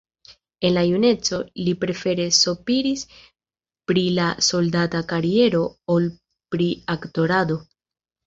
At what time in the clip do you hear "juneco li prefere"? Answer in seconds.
0.91-2.23